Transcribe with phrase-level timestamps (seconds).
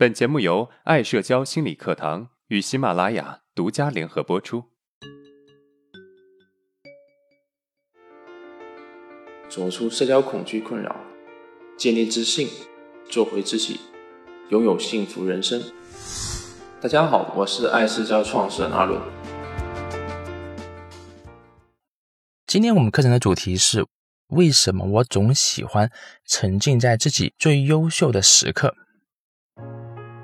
[0.00, 4.64] 本节目由爱社交心理课堂与喜马拉雅独家联合播出。
[9.50, 10.96] 走出社交恐惧困扰，
[11.76, 12.48] 建立自信，
[13.10, 13.78] 做回自己，
[14.48, 15.62] 拥有幸福人生。
[16.80, 18.98] 大家好，我是爱社交创始人阿伦。
[22.46, 23.84] 今天我们课程的主题是：
[24.28, 25.92] 为什么我总喜欢
[26.24, 28.74] 沉浸在自己最优秀的时刻？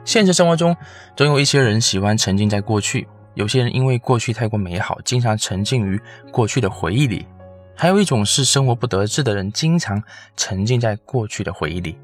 [0.07, 0.75] 现实生活中，
[1.17, 3.05] 总有一些人喜欢沉浸在过去；
[3.35, 7.27] 有些人因为过去太过美好，经常沉浸于过去的回忆里；
[7.75, 10.01] 还有一种是生活不得志的人，经常
[10.37, 11.99] 沉浸在过去的回忆里。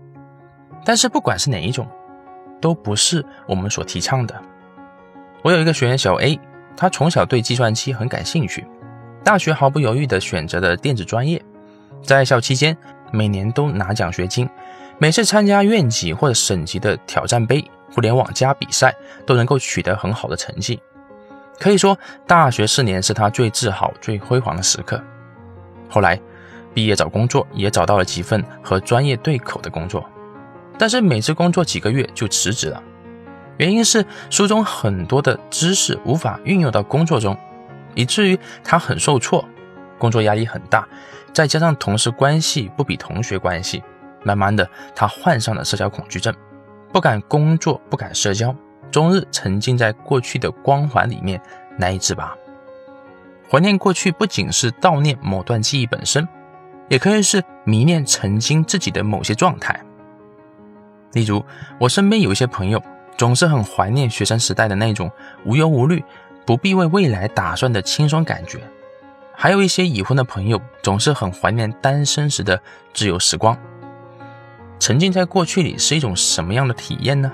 [0.85, 1.87] 但是，不管是哪一种，
[2.61, 4.35] 都不是我们所提倡的。
[5.45, 6.41] 我有一个学员小 A，
[6.77, 8.67] 他从小对计算机很感兴趣，
[9.23, 11.41] 大学毫不犹豫地选择了电子专业，
[12.03, 12.77] 在校期间
[13.13, 14.51] 每年都拿奖学金，
[14.99, 17.65] 每次参加院级或者省级的挑战杯。
[17.93, 18.95] 互联网加比赛
[19.27, 20.81] 都能够取得很好的成绩，
[21.59, 25.03] 可以说大学四年是他最自豪、最辉煌的时刻。
[25.89, 26.19] 后来
[26.73, 30.09] 毕业找工作，也找到了几份和专业对口的工作，
[30.79, 32.83] 但是每次工作几个月就辞职了，
[33.59, 37.37] 原因是书中很多的知识无法运用到工作中，
[37.95, 39.47] 以至于他很受挫，
[39.99, 40.89] 工作压力很大，
[41.35, 43.83] 再加上同事关系不比同学关系，
[44.23, 46.35] 慢慢的他患上了社交恐惧症。
[46.93, 48.55] 不敢工作，不敢社交，
[48.91, 51.41] 终日沉浸在过去的光环里面，
[51.79, 52.37] 难以自拔。
[53.51, 56.29] 怀念过去不仅是悼念某段记忆本身，
[56.89, 59.79] 也可以是迷恋曾经自己的某些状态。
[61.13, 61.43] 例如，
[61.79, 62.83] 我身边有一些朋友，
[63.17, 65.11] 总是很怀念学生时代的那种
[65.45, 66.05] 无忧无虑、
[66.47, 68.59] 不必为未来打算的轻松感觉；
[69.35, 72.61] 还有一些已婚的朋友，总是很怀念单身时的
[72.93, 73.57] 自由时光。
[74.83, 77.31] 沉浸在过去里是一种什么样的体验呢？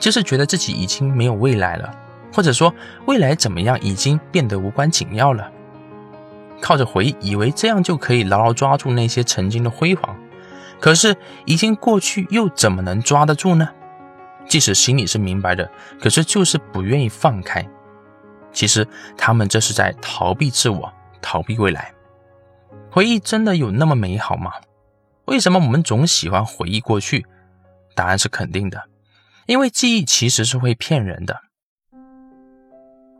[0.00, 1.94] 就是觉得自己已经没有未来了，
[2.32, 2.74] 或者说
[3.06, 5.48] 未来怎么样已经变得无关紧要了。
[6.60, 10.16] 靠着回忆，以为这样就可以牢牢抓住那些曾经的辉煌，
[10.80, 13.68] 可是已经过去，又怎么能抓得住呢？
[14.48, 17.64] 即使心里是明白的，可是就是不愿意放开。
[18.50, 18.84] 其实
[19.16, 20.92] 他们这是在逃避自我，
[21.22, 21.92] 逃避未来。
[22.90, 24.50] 回忆真的有那么美好吗？
[25.26, 27.24] 为什么我们总喜欢回忆过去？
[27.94, 28.82] 答案是肯定的，
[29.46, 31.40] 因为记忆其实是会骗人的。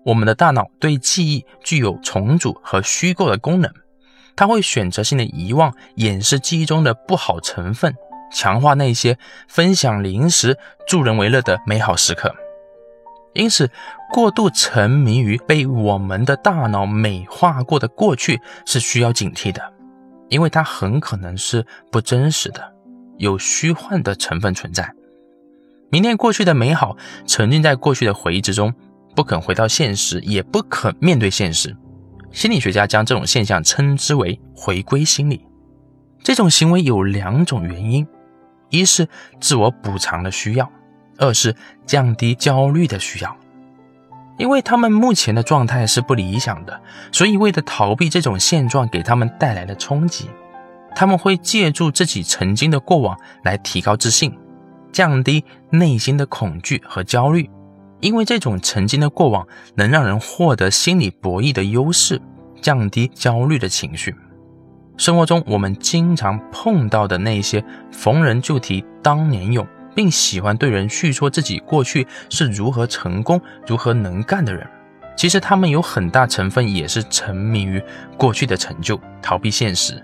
[0.04, 3.72] 我们的大脑对记忆具有重组和虚构的功能，
[4.37, 7.94] 它会选择性的遗忘、掩饰记忆中的不好成分，
[8.31, 12.34] 强化那些分享零食、助人为乐的美好时刻。
[13.32, 13.71] 因此，
[14.12, 19.73] 过度沉迷于被我们的大脑美化过的过去是需要警惕的。
[20.28, 22.72] 因为它很可能是不真实的，
[23.18, 24.92] 有虚幻的成分存在。
[25.90, 26.96] 迷恋过去的美好，
[27.26, 28.74] 沉浸在过去的回忆之中，
[29.14, 31.76] 不肯回到现实，也不肯面对现实。
[32.32, 35.46] 心理学家将这种现象称之为“回归心理”。
[36.24, 38.04] 这种行为有两种原因：
[38.70, 39.06] 一是
[39.41, 40.68] 自我补偿的需要，
[41.18, 41.54] 二是
[41.86, 43.36] 降低焦虑的需要。
[44.37, 46.81] 因为他们目前的状态是不理想的，
[47.12, 50.28] 所以为了逃避这种现状给他们带来的冲击，
[50.95, 54.37] 他们会借助自己曾经的过往来提高自信，
[54.93, 57.49] 降低内心的恐惧和焦虑。
[58.00, 59.47] 因为这种曾经的过往
[59.77, 62.21] 能让人获得心理博弈的优势，
[62.61, 64.15] 降低焦虑的情绪。
[64.97, 69.66] 生活中我们经常碰到的那些逢人就提当年勇。
[69.94, 74.66] 并喜欢对人叙说自己过去是如何成功、如何能干的人，
[75.16, 77.82] 其实他们有很大成分也是沉迷于
[78.16, 80.03] 过去的成就，逃避现实。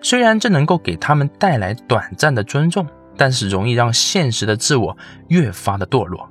[0.00, 2.86] 虽然这能够给他们带来短暂的尊重，
[3.16, 4.96] 但是容易让现实的自我
[5.28, 6.28] 越发的堕落。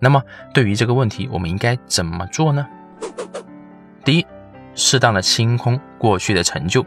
[0.00, 0.22] 那么，
[0.52, 2.66] 对于这个问题，我们应该怎么做呢？
[4.04, 4.26] 第一，
[4.74, 6.84] 适当的清空过去的成就。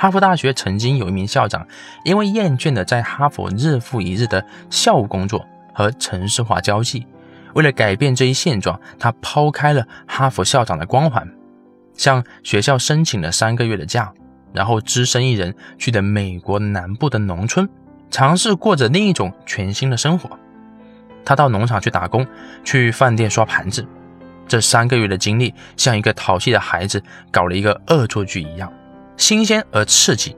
[0.00, 1.66] 哈佛大学曾经有一名校长，
[2.04, 7.04] 因为厌倦了在哈佛日复一日的校务工作和城市化交际，
[7.54, 11.28] 为了改变这一现状，他抛开了哈佛校长的光环，
[11.94, 14.12] 向学校申请了三个月的假，
[14.52, 17.68] 然后只身一人去了美国南部的农村，
[18.08, 20.30] 尝试过着另一种全新的生活。
[21.24, 22.24] 他到农场去打工，
[22.62, 23.84] 去饭店刷盘子，
[24.46, 27.02] 这三个月的经历像一个淘气的孩子
[27.32, 28.72] 搞了一个恶作剧一样。
[29.18, 30.34] 新鲜而刺激，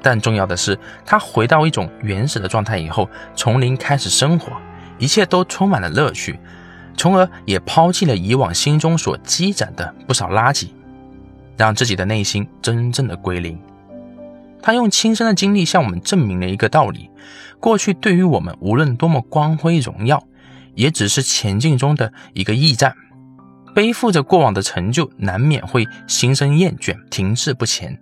[0.00, 4.52] 但重要的是，他回到一种原始的状态以后，从零开始生活，
[4.96, 6.38] 一切都充满了乐趣，
[6.96, 10.68] 从而也抛弃了以往心中所积攒的不少垃圾，
[11.56, 13.60] 让自己的内心真正的归零。
[14.62, 17.10] 他用亲身的经历向我们证明了一个道理：
[17.58, 20.22] 过去对于我们无论多么光辉荣耀，
[20.74, 22.94] 也只是前进中的一个驿站。
[23.76, 28.00] 背负着过往的成就，难免会心生厌倦，停滞不前。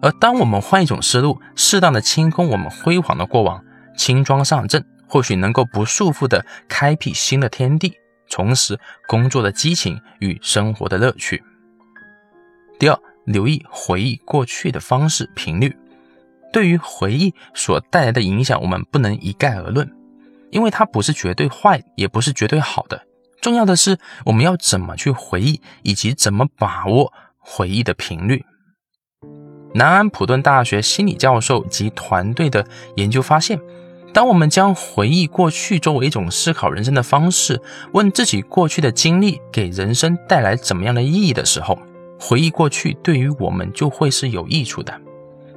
[0.00, 3.64] 而当我们换一种思路，适当的清空我们辉煌的过往，
[3.96, 7.94] 轻装上阵，或许能够不束缚的开辟新的天地，
[8.28, 8.78] 重拾
[9.08, 11.42] 工作的激情与生活的乐趣。
[12.78, 15.76] 第二，留意回忆过去的方式频率。
[16.52, 19.90] 对于回忆所带来的影响，我们不能一概而论，
[20.52, 23.07] 因为它不是绝对坏，也不是绝对好的。
[23.48, 28.44] 重要的是，我们要怎么去回忆，以及怎么把握回忆的频率。
[29.72, 32.66] 南安普顿大学心理教授及团队的
[32.96, 33.58] 研究发现，
[34.12, 37.58] 当我们将回忆过去作为一种思考人生的方式，
[37.94, 41.78] 问自己过去的经历给人生带来怎么样的意义的时候，
[42.20, 44.92] 回忆过去对于我们就会是有益处的。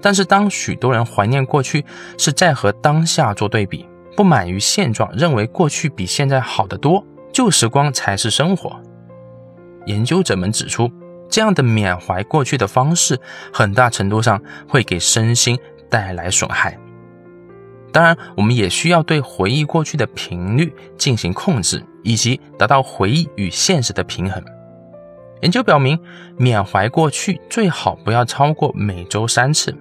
[0.01, 1.83] 但是，当许多人怀念过去，
[2.17, 3.85] 是在和当下做对比，
[4.15, 7.05] 不满于现状，认为过去比现在好得多。
[7.31, 8.79] 旧时光才是生活。
[9.85, 10.89] 研究者们指出，
[11.29, 13.19] 这样的缅怀过去的方式，
[13.51, 15.57] 很大程度上会给身心
[15.89, 16.77] 带来损害。
[17.91, 24.41] 当然，我们也需要对回忆过去的频率进行控制，以及达到回忆与现实的平衡。
[25.41, 25.99] 研究表明，
[26.37, 29.75] 缅怀过去最好不要超过每周三次。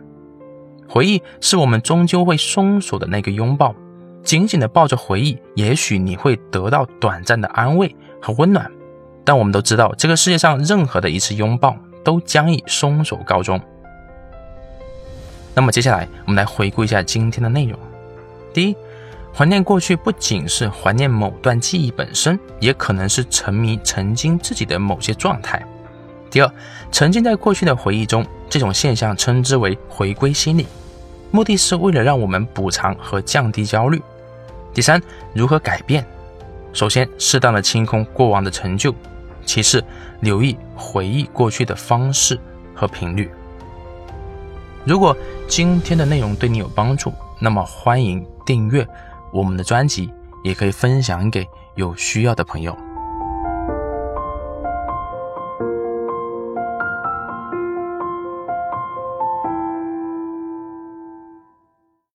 [0.89, 3.75] 回忆是我们终究会松手的那个拥抱。
[4.23, 8.71] 紧紧地抱着回忆，也许你会得到短暂的安慰和温暖，
[9.25, 13.61] 但我们都知道，这个世界上任何的一次拥抱都将以松手告终。
[15.55, 17.79] 那么接下来，我们来回顾一下今天的内容。
[18.53, 18.77] 第一，
[19.35, 25.65] 怀念过去不仅是怀念某段记忆本身，也可能是沉迷曾经自己的某些状态。
[26.31, 26.53] 第二，
[26.93, 30.67] 沉浸在过去的回忆中，这种现象称之为回归心理。
[31.31, 34.03] 目的是为了让我们补偿和降低焦虑。
[34.75, 35.01] 第三，
[35.35, 36.05] 如何改变？
[36.73, 38.93] 首先，适当的清空过往的成就；
[39.45, 39.83] 其次，
[40.21, 42.39] 留意回忆过去的方式
[42.75, 43.31] 和频率。
[44.85, 45.17] 如果
[45.49, 48.87] 今天的内容对你有帮助，那么欢迎订阅
[49.33, 50.13] 我们的专辑，
[50.43, 52.77] 也可以分享给有需要的朋友。